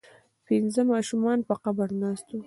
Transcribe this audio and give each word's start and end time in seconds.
پنځه 0.47 0.81
ماشومان 0.93 1.39
په 1.47 1.53
قبر 1.63 1.89
ناست 2.01 2.27
وو. 2.29 2.39